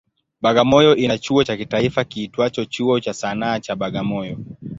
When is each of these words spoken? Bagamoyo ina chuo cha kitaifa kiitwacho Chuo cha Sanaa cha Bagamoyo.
Bagamoyo 0.41 0.95
ina 0.95 1.17
chuo 1.17 1.43
cha 1.43 1.57
kitaifa 1.57 2.03
kiitwacho 2.03 2.65
Chuo 2.65 2.99
cha 2.99 3.13
Sanaa 3.13 3.59
cha 3.59 3.75
Bagamoyo. 3.75 4.37